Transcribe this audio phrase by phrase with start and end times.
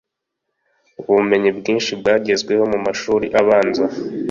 [1.09, 3.85] Ubumenyi bwinshi bwagezweho mu mashuri abanza